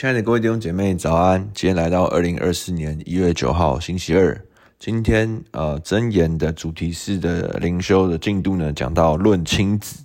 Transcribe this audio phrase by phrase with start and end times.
[0.00, 1.50] 亲爱的各位弟兄姐妹，早安！
[1.52, 4.40] 今天来到二零二四年一月九号星期二。
[4.78, 10.04] 今天呃，箴言的主题式的灵修的进度呢，讲到论亲子。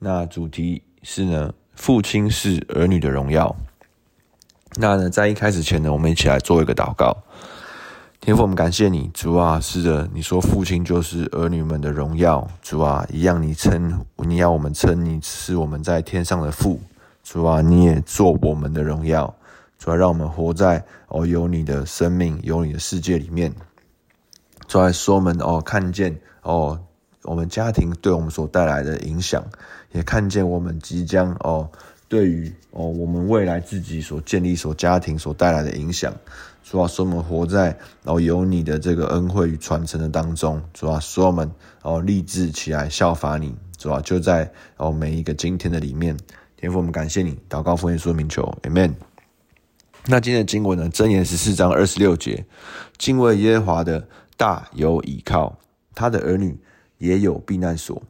[0.00, 3.54] 那主题是呢，父亲是儿女的荣耀。
[4.74, 7.16] 那呢，在一开始前呢，我们一起来做一个祷告。
[8.20, 16.80] 天父，我们感谢你，主啊，是的，你说父亲就是儿女们的荣耀，主啊，一样你称，你要我们称你是我们在天上的父。
[17.32, 19.32] 主啊，你也做我们的荣耀，
[19.78, 23.54] 主啊，让我们活在哦有你的生命、有你的世界里面。
[24.66, 26.80] 主啊，说我们哦看见哦
[27.22, 29.44] 我们家庭对我们所带来的影响，
[29.92, 31.70] 也看见我们即将哦
[32.08, 36.12] 对于哦我们未来自己所建立所家庭所带来的影响。
[36.64, 40.60] 主啊，说我们活在哦有你的这个恩惠与传承的当中。
[40.74, 41.48] 主啊，说我们
[41.82, 43.54] 哦立志起来效法你。
[43.78, 46.16] 主啊，就在哦每一个今天的里面。
[46.60, 48.92] 天父，我们感谢你，祷告奉耶稣的名求，Amen。
[50.04, 50.90] 那今天的经文呢？
[50.90, 52.44] 箴言十四章二十六节，
[52.98, 55.58] 敬畏耶和华的大有倚靠，
[55.94, 56.60] 他的儿女
[56.98, 58.02] 也有避难所。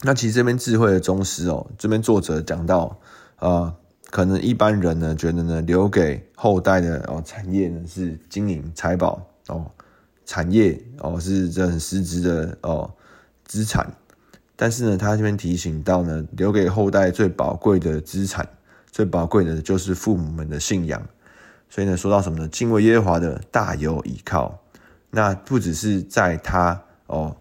[0.00, 2.98] 那其实这边智慧的宗师哦，这边作者讲到，
[3.36, 3.76] 啊、呃，
[4.10, 9.70] 可能一般人呢觉得呢，留给后代的哦产业呢是金银财宝哦，
[10.24, 12.90] 产业哦是这很实质的哦
[13.44, 13.92] 资产。
[14.60, 18.44] 但是呢，他这边提醒到呢，留给后代最宝贵的资产，
[18.90, 21.00] 最宝贵的就是父母们的信仰。
[21.70, 22.48] 所以呢，说到什么呢？
[22.48, 24.58] 敬畏耶和华的大有倚靠。
[25.10, 27.36] 那不只是在他哦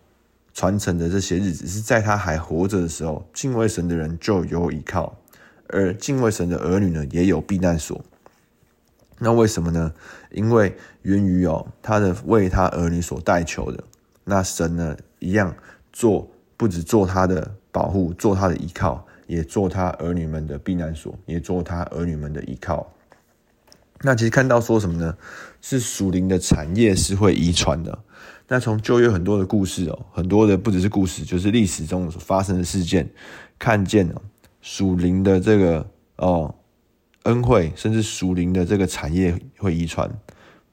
[0.54, 5.18] 传承的这些日子，是在他还活着的时候，敬畏神的人就有倚靠，
[5.70, 8.00] 而敬畏神的儿女呢，也有避难所。
[9.18, 9.92] 那为什么呢？
[10.30, 13.84] 因为源于哦，他的为他儿女所代求的。
[14.24, 15.56] 那神呢，一样
[15.92, 16.30] 做。
[16.58, 22.92] 不止做他的保护，做他的依靠，也做他儿女们的避难所，也做他儿女们的依靠。
[24.02, 25.16] 那其实看到说什么呢？
[25.62, 28.00] 是属灵的产业是会遗传的。
[28.48, 33.08] 那从旧约很多的故事哦，很多的不只是故事，就是历史中所发生的事件，
[33.60, 34.22] 看见哦，
[34.62, 36.56] 属灵的这个哦
[37.24, 40.10] 恩惠，甚至属灵的这个产业会遗传。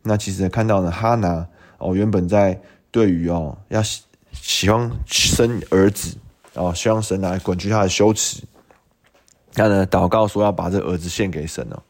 [0.03, 1.47] 那其实看到呢，哈拿
[1.78, 3.82] 哦，原本在对于哦要。
[4.34, 6.16] 喜欢生儿子，
[6.54, 8.42] 哦，希望神来滚去他的羞耻。
[9.54, 11.82] 那呢，祷告说要把这儿子献给神哦。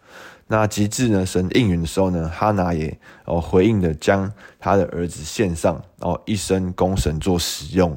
[0.46, 7.96] 那及至呢，神应允的时候呢，哈拿也哦回应的将他的儿子献上，哦，一生供神做使用。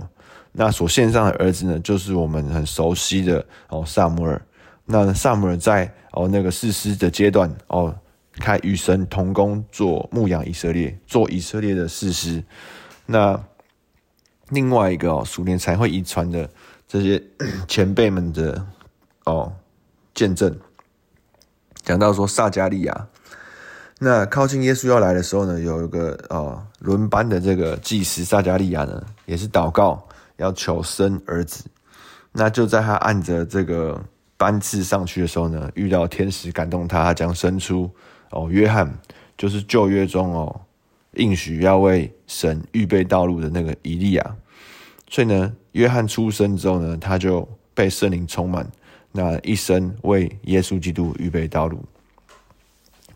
[0.53, 4.41] 那所献上的儿子呢，就是我们很熟悉的哦撒母耳。
[4.85, 7.93] 那撒母耳在哦那个士师的阶段哦，
[8.39, 12.41] 开与神同工做牧养以色列，做以色列的士师。
[13.05, 13.37] 那
[14.49, 16.49] 另外一个哦，属灵才会遗传的
[16.87, 17.21] 这些
[17.67, 18.65] 前辈们的
[19.25, 19.51] 哦
[20.13, 20.57] 见证，
[21.83, 23.07] 讲到说撒迦利亚，
[23.99, 31.65] 那靠近耶稣要来的时候呢，有一个哦轮班的这个祭司撒迦利亚呢，也是祷告要求生儿子，
[32.31, 34.01] 那就在他按着这个
[34.37, 37.89] 班次上去的时候呢，遇到天使感动他，他将生出
[38.31, 38.91] 哦约翰，
[39.37, 40.61] 就是旧约中哦。
[41.17, 44.35] 应许要为神预备道路的那个以利亚，
[45.09, 48.69] 所以呢，约翰出生之后呢，他就被圣灵充满，
[49.11, 51.83] 那一生为耶稣基督预备道路。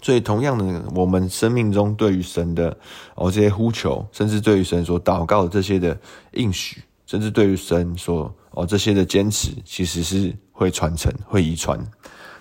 [0.01, 2.75] 所以，同样的，我们生命中对于神的
[3.15, 5.95] 哦这些呼求，甚至对于神所祷告的这些的
[6.33, 11.79] 应许，甚至对于神所哦这些的坚持，其实是会传承、会遗传。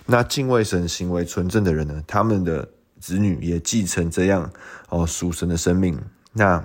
[0.06, 2.68] 那敬畏神、行为纯正的人呢，他们的。
[3.00, 4.50] 子女也继承这样
[4.90, 5.98] 哦属神的生命，
[6.34, 6.62] 那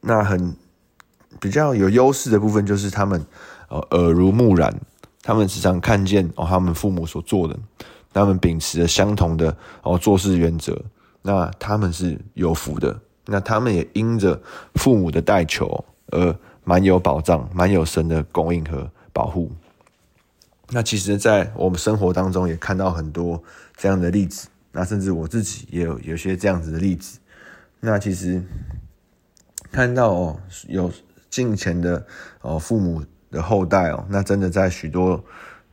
[0.00, 0.56] 那很
[1.40, 3.26] 比较有优势的部分就是他们
[3.68, 4.74] 哦耳濡目染，
[5.22, 7.58] 他们时常看见哦他们父母所做的，
[8.12, 10.80] 他们秉持着相同的哦做事原则，
[11.22, 14.40] 那他们是有福的，那他们也因着
[14.74, 19.50] 父母的代求而蛮有保障，蛮有神的供应和保护。
[20.70, 23.42] 那其实，在我们生活当中也看到很多
[23.76, 24.48] 这样的例子。
[24.76, 27.20] 那甚至我自己也有有些这样子的例子。
[27.78, 28.42] 那其实
[29.70, 30.92] 看到哦，有
[31.30, 32.04] 近前的
[32.40, 35.24] 哦父母的后代哦，那真的在许多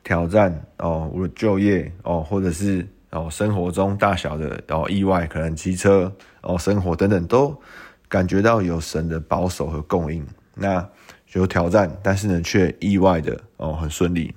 [0.03, 7.59] 挑战哦，无论就业哦，或者是哦生活中大小的哦意外，可能骑车哦生活等等，都
[8.07, 10.23] 感觉到有神的保守和供应。
[10.53, 10.87] 那
[11.33, 14.35] 有挑战，但是呢，却意外的哦很顺利。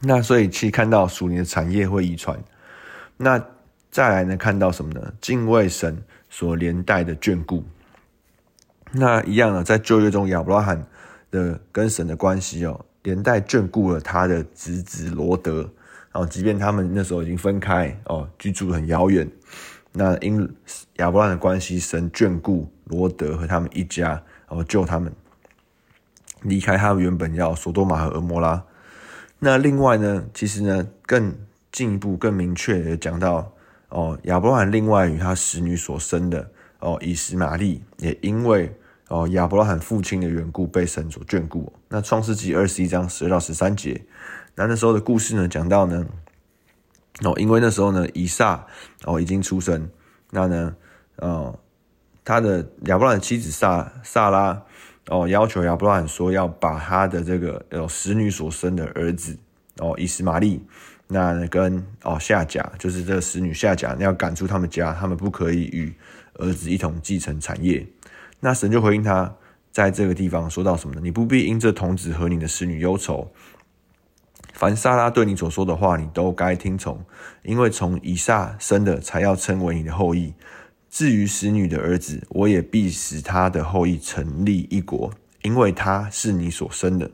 [0.00, 2.36] 那所以其看到属灵的产业会遗传。
[3.16, 3.42] 那
[3.90, 4.36] 再来呢？
[4.36, 5.14] 看到什么呢？
[5.20, 7.64] 敬畏神所连带的眷顾。
[8.92, 10.86] 那一样啊，在旧约中亚伯拉罕
[11.30, 15.70] 的跟神的关系哦，连带眷顾了他的侄子罗德
[16.12, 19.30] 哦，即便他们那时候已经分开哦，居住很遥远，
[19.92, 20.48] 那因
[20.96, 24.10] 亚伯拉罕的关系，神眷顾罗德和他们一家，
[24.48, 25.12] 然后救他们
[26.42, 28.62] 离开他们原本要索多玛和俄摩拉。
[29.38, 31.34] 那另外呢，其实呢，更
[31.76, 33.52] 进一步、更明确的讲到
[33.90, 38.74] 哦，亚伯拉罕另外与他使女所生的哦，以实玛利也因为。
[39.08, 41.72] 哦，亚伯拉罕父亲的缘故被神所眷顾。
[41.88, 44.04] 那创世纪二十一章十二到十三节，
[44.56, 46.04] 那那时候的故事呢，讲到呢，
[47.22, 48.66] 哦，因为那时候呢，以撒
[49.04, 49.88] 哦已经出生，
[50.32, 50.74] 那呢，
[51.18, 51.56] 哦，
[52.24, 54.60] 他的亚伯拉罕妻子撒撒拉
[55.08, 59.38] 哦要求亚伯拉罕说要把他的这个有使女所生的儿子
[59.78, 60.60] 哦以实玛利，
[61.08, 65.94] 那跟哦夏甲就是这个使女夏甲，要赶出他们家，他们不可以与
[66.34, 67.86] 儿子一同继承产业。
[68.40, 69.34] 那神就回应他，
[69.72, 71.00] 在这个地方说到什么呢？
[71.02, 73.30] 你不必因这童子和你的使女忧愁。
[74.52, 77.04] 凡撒拉对你所说的话，你都该听从，
[77.42, 80.34] 因为从以撒生的才要称为你的后裔。
[80.88, 85.12] 至于使女的儿子，我也必使他的后裔成立一国，
[85.42, 87.10] 因为他是你所生的。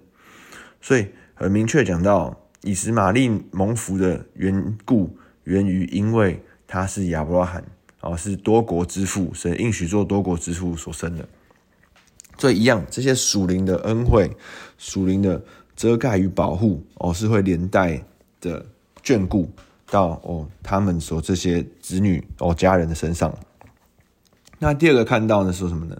[0.80, 7.64] 所以很明确讲到，以实玛利蒙福的缘故，源于因为他是亚伯拉罕。
[8.00, 11.28] 哦，是多国之父，神应许做多国之父所生的，
[12.36, 14.28] 所以一样，这些属灵的恩惠、
[14.76, 15.40] 属灵的
[15.76, 18.02] 遮盖与保护，哦，是会连带
[18.40, 18.66] 的
[19.04, 19.48] 眷顾
[19.88, 23.32] 到哦他们所这些子女哦家人的身上。
[24.58, 25.96] 那第二个看到的是什么呢？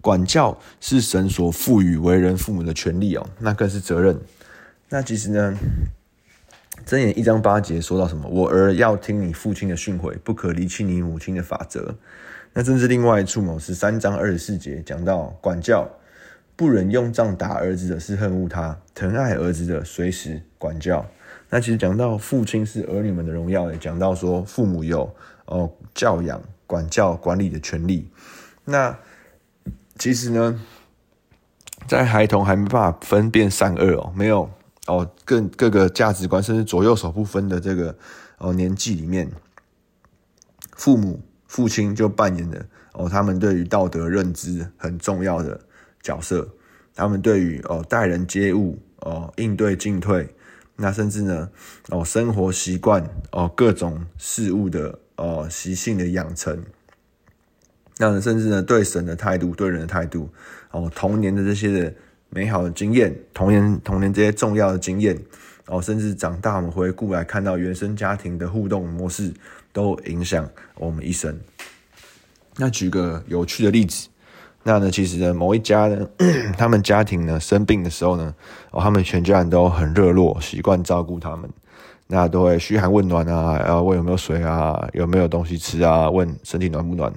[0.00, 4.18] 管教是神所赋予为人父母的权利哦，那更是责任。
[4.88, 5.58] 那其实呢？
[6.86, 8.28] 箴言一章八节说到什么？
[8.28, 11.94] 我儿要听你父亲的训诲，不可离弃你母亲的法则。
[12.52, 13.58] 那这是另外一处某？
[13.58, 15.88] 十三章二十四节讲到管教，
[16.54, 21.06] 不忍用杖打儿子的是恨恶他，疼爱儿子的随时管教。
[21.48, 25.10] 那其实讲到父亲是儿女们的荣耀，也讲到说父母有
[25.46, 28.10] 哦教养、管教、管理的权利。
[28.64, 28.94] 那
[29.98, 30.60] 其实呢，
[31.86, 34.50] 在孩童还没办法分辨善恶哦，没有。
[34.86, 37.96] 哦，各各个价值观，甚至左右手不分的这个
[38.36, 39.32] 哦年纪里面，
[40.76, 45.58] 父母父亲就扮演了哦他们对于道德认知很重要的
[46.02, 46.46] 角色。
[46.94, 50.34] 他们对于哦待人接物哦应对进退，
[50.76, 51.48] 那甚至呢
[51.88, 56.62] 哦生活习惯哦各种事物的哦习性的养成，
[57.96, 60.28] 那甚至呢对神的态度、对人的态度
[60.72, 61.94] 哦童年的这些的。
[62.34, 65.16] 美好的经验，童年童年这些重要的经验，
[65.68, 69.32] 哦，甚至长大我们回顾来看到原生家庭的互动模式，
[69.72, 71.38] 都影响我们一生。
[72.56, 74.08] 那举个有趣的例子，
[74.64, 76.08] 那呢，其实，某一家呢，
[76.58, 78.34] 他们家庭呢生病的时候呢，
[78.72, 81.48] 哦，他们全家人都很热络，习惯照顾他们，
[82.08, 87.12] 那都会嘘寒问暖啊，然后问有没有水啊，有没有东西吃啊，问身体暖不暖。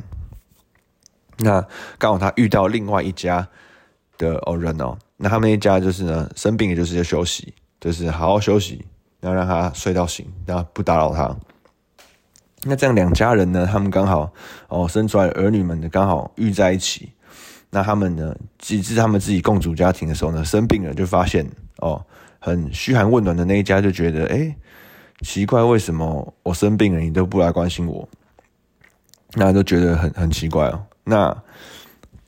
[1.40, 1.66] 那
[1.98, 3.48] 刚好他遇到另外一家
[4.20, 4.96] 的哦人哦。
[5.20, 8.86] 那他们一家就是呢，生病也就是要休息，就是好好休息，
[9.20, 11.36] 然后让他睡到醒，然后不打扰他。
[12.64, 14.32] 那这样两家人呢，他们刚好
[14.68, 17.12] 哦生出来的儿女们呢，刚好遇在一起。
[17.72, 21.44] 那他们呢，几次他们自己共组家庭的时候呢，生病了就发现
[21.78, 22.06] 哦，
[22.38, 24.56] 很嘘寒问暖的那一家就觉得，哎，
[25.22, 28.08] 奇怪，为什么我生病了你都不来关心我？
[29.34, 30.86] 那都觉得很很奇怪哦。
[31.04, 31.36] 那。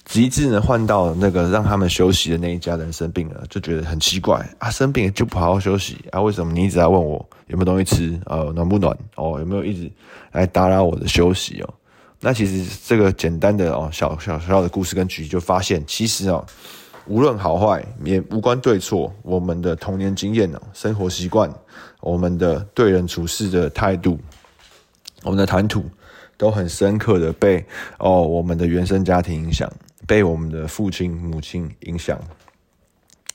[0.09, 6.19] 极致呢，换到那个让他们休息的那一家人生病了，就觉得很奇怪啊，生病就不好好休息啊？
[6.19, 8.19] 为什么你一直在问我有没有东西吃？
[8.25, 8.97] 呃，暖不暖？
[9.17, 9.91] 哦，有没有一直
[10.31, 11.73] 来打扰我的休息哦？
[12.19, 16.43] 那其实这个简单的哦，小小小的故事跟举例就发现，其实哦，
[17.05, 21.53] 无论好坏也无关对错，我们的童年经验哦，生活习惯，
[22.01, 24.17] 我们的对人处事的态度，
[25.21, 25.85] 我们的谈吐，
[26.35, 27.63] 都很深刻的被
[27.99, 29.71] 哦我们的原生家庭影响。
[30.09, 32.19] 被我们的父亲、母亲影响，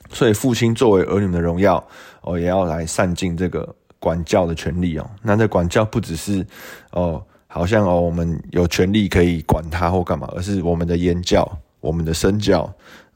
[0.09, 1.81] 所以父亲作为儿女的荣耀
[2.19, 5.09] 哦，也要来善尽这个管教的权利哦。
[5.21, 6.45] 那这管教不只是
[6.91, 12.69] 哦，好像哦，我们有权利可以管他或干嘛，而是我们的言教、我们的身教，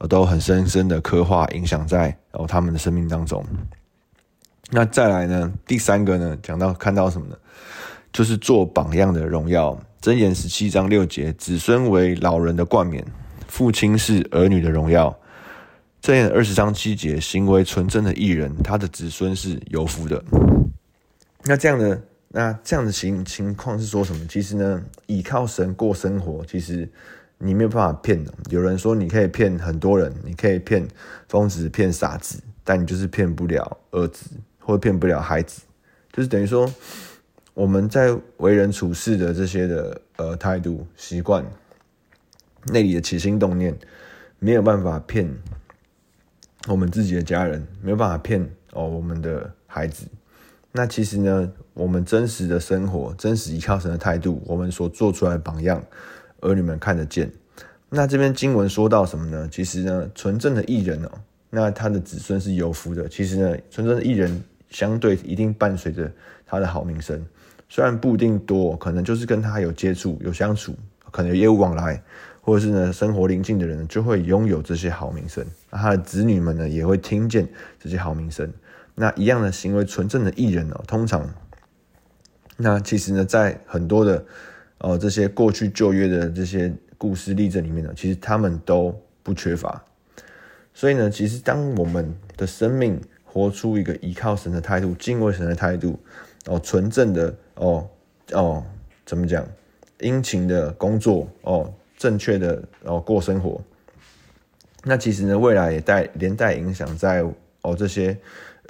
[0.08, 3.46] 都很深深的刻画影响在哦他们的生命当中。
[4.72, 7.36] 那再来呢，第三个呢，讲到看到什么呢？
[8.14, 9.78] 就是做榜样的荣耀。
[10.02, 13.06] 箴言十七章六节，子孙为老人的冠冕。
[13.50, 15.14] 父亲是儿女的荣耀。
[16.00, 20.24] 这言二十章七节，行为纯正的艺人，他的子孙是有福的。
[21.44, 24.26] 那这样的那这样的情情况是说什么？
[24.28, 26.88] 其实呢，倚靠神过生活，其实
[27.38, 28.34] 你没有办法骗的。
[28.50, 30.88] 有人说你可以骗很多人，你可以骗
[31.28, 34.30] 疯子、骗傻子，但你就是骗不了儿子，
[34.60, 35.64] 或骗不了孩子。
[36.14, 36.72] 就是等于说
[37.54, 41.46] 我们在为人处事的这些的呃态度习惯，
[42.66, 43.78] 内里的起心动念，
[44.40, 45.30] 没有办法骗
[46.68, 48.42] 我们自己的家人，没有办法骗
[48.74, 50.06] 哦我们的孩子。
[50.72, 55.84] 那其实呢，我们真实的生活，真实依靠神的态度，我们所做出来的榜样，
[56.42, 57.32] 儿女们看得见。
[57.90, 59.50] 那这边经文说到什么呢？
[59.52, 61.12] 其实呢，纯正的义人哦，
[61.50, 63.10] 那他的子孙是有福的。
[63.10, 66.12] 其实呢，纯正的义人相对一定伴随着
[66.46, 67.26] 他的好名声，
[67.68, 70.76] 虽然不一定多，可能就是跟他有接触、有相处，
[71.10, 72.00] 可能有业务往来，
[72.50, 75.46] 或者是呢生活邻近的人就会拥有这些好名声。
[75.70, 77.48] 他的子女们呢，也会听见
[77.80, 78.52] 这些好名声。
[78.96, 81.30] 那一样的行为，纯正的艺人哦，通常，
[82.58, 84.26] 那其实呢，在很多的
[84.80, 89.84] 哦这些过去旧约的这些故事例证里面呢，其实他们都不缺乏。
[90.74, 96.00] 所以呢，其实当我们的生命活出一个依靠神的态度、敬畏神的态度，
[96.48, 97.88] 哦，纯正的哦
[98.32, 98.66] 哦，
[99.06, 99.46] 怎么讲？
[100.00, 103.62] 殷勤的工作哦，正确的哦过生活，
[104.84, 107.22] 那其实呢，未来也带连带影响在
[107.62, 108.18] 哦这些。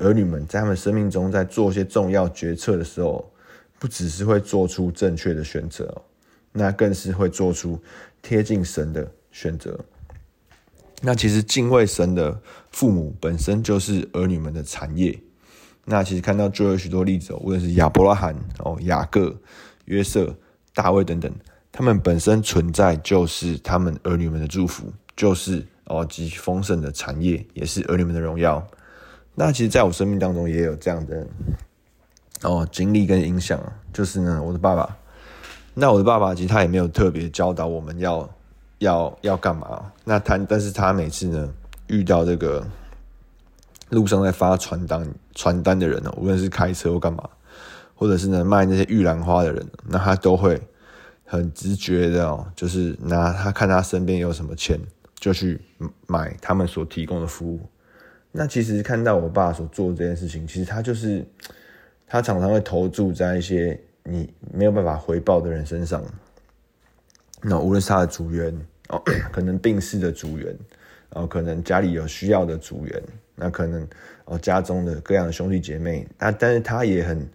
[0.01, 3.29] 儿女们在他们生命中，在做一些重要决策的时候，
[3.77, 5.93] 不只是会做出正确的选择，
[6.53, 7.77] 那更是会做出
[8.21, 9.77] 贴近神的选择。
[11.01, 15.19] 那其实敬畏神的父母本身就是儿女们的产业。
[15.83, 19.38] 那其实看到就有许多例子，无论是亚伯拉罕、哦雅各、
[19.83, 20.33] 约瑟、
[20.74, 21.29] 大卫等等，
[21.72, 28.66] 他们本身存在就是他们儿女们的祝福，就是哦极丰盛的产业，也是儿女们的荣耀。
[29.36, 31.26] 那其实，在我生命当中也有这样的
[32.44, 33.62] 哦经历跟影响，
[33.94, 34.98] 就是呢，我的爸爸。
[35.76, 38.30] 那我的爸爸其实他也没有特别教导我们要
[38.80, 39.90] 要要干嘛。
[40.04, 41.50] 那他，但是他每次呢
[41.88, 42.68] 遇到这个
[43.90, 47.24] 路上在发传单传单的人呢，无论是开车或干嘛，
[47.96, 50.60] 或者是呢卖那些玉兰花的人，那他都会
[51.31, 54.79] 很直觉的哦，就是拿他看他身边有什么钱，
[55.19, 55.62] 就去
[56.07, 57.59] 买他们所提供的服务。
[58.31, 61.24] 那其实看到我爸所做这件事情，其实他就是
[62.07, 66.03] 他常常会投注在一些你没有办法回报的人身上。
[67.43, 68.51] 那无论是他的组员
[68.88, 69.00] 哦，
[69.31, 70.48] 可能病逝的组员，
[71.13, 73.03] 然后可能家里有需要的组员，
[73.36, 73.88] 那可能
[74.25, 77.29] 哦家中的各样的兄弟姐妹，那但是他也很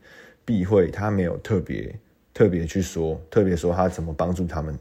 [0.44, 1.94] 避讳，他没有特别
[2.35, 4.79] 特别去说，特别说他怎么帮助他们。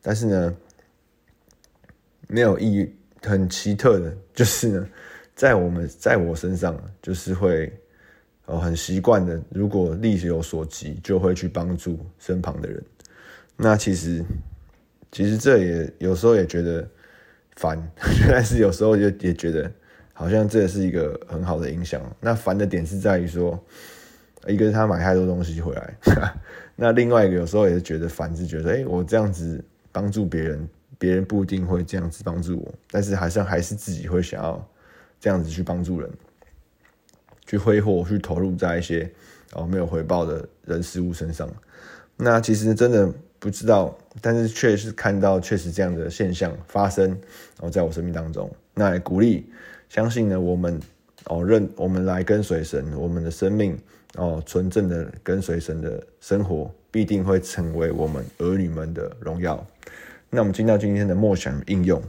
[0.00, 0.56] 但是呢，
[2.28, 4.88] 没有意义，很奇特的就是呢。
[5.36, 7.72] 在我们在我身上，就是会
[8.46, 12.80] 哦很习惯的，如果力有所及，就会去帮助身旁的人。
[13.56, 14.24] 那其实
[15.10, 16.88] 其实这也有时候也觉得
[17.56, 17.76] 烦，
[18.30, 19.68] 但是有时候也也觉得
[20.12, 22.00] 好像这也是一个很好的影响。
[22.20, 23.60] 那烦的点是在于说，
[24.46, 25.94] 一个是他买太多东西回来，
[26.76, 34.68] 那另外一个有时候也是觉得烦，是觉得哎，我这样子帮助别人，别人不一定会这样子帮助我，但是好像还是自己会想要。
[35.20, 36.10] 这样子去帮助人，
[37.46, 39.10] 去挥霍，去投入在一些
[39.54, 41.48] 哦没有回报的人事物身上。
[42.14, 47.18] 那其实真的不知道，但是确实看到确实这样的现象发生然
[47.60, 49.50] 哦，在我生命当中，那也鼓励
[49.88, 50.78] 相信呢，我们
[51.24, 53.78] 哦认我们来跟随神，我们的生命
[54.16, 59.66] 哦纯正的跟随神的生活，必定会成为我们儿女们的荣耀。
[60.30, 62.02] 那我们进到今天的默想应用，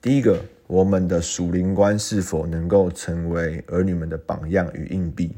[0.00, 0.40] 第一个。
[0.68, 5.36] 我们的属灵观是否能够成为儿女们的榜样与印记？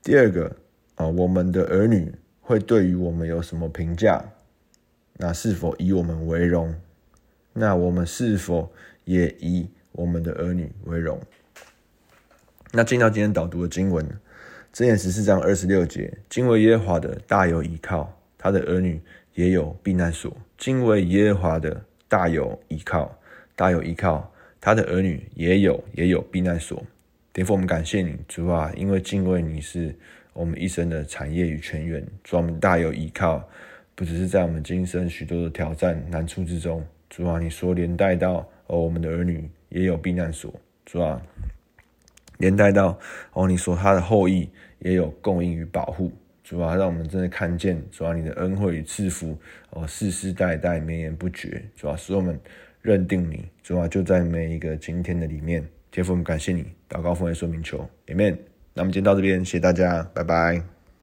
[0.00, 0.54] 第二个
[0.94, 4.24] 啊，我们的儿女会对于我们有什么评价？
[5.14, 6.72] 那是否以我们为荣？
[7.52, 8.70] 那我们是否
[9.04, 11.20] 也以我们的儿女为荣？
[12.70, 14.06] 那进到今天导读的经文，
[14.74, 19.00] 箴言十四章二十六节：敬畏耶和华的大有依靠，他的儿女
[19.32, 20.36] 也有避难所。
[20.58, 23.18] 敬畏耶和华的大有依靠。
[23.56, 26.84] 大有依靠，他的儿女也有也有避难所。
[27.32, 29.96] 天父，我们感谢你，主啊，因为敬畏你是
[30.34, 32.06] 我们一生的产业与泉源。
[32.22, 33.42] 主啊，我们大有依靠，
[33.94, 36.86] 不只是在我们今生许多的挑战难处之中。
[37.08, 40.54] 主啊，你说连带到哦，我们的儿女也有避难所。
[40.84, 41.20] 主啊，
[42.38, 42.98] 连带到
[43.34, 46.10] 哦，你说他的后裔也有供应与保护。
[46.42, 49.38] 主啊，让我们真的看见主要，你的恩惠与赐福
[49.70, 51.62] 哦，世世代代绵延不绝。
[51.76, 52.40] 主啊，使我们。
[52.80, 55.62] 认定你，主啊，就在每一个今天的里面。
[55.90, 58.38] 天父，我们感谢你，祷告奉耶稣名求，Amen。
[58.72, 60.77] 那我们今天到这边，谢谢大家，拜拜。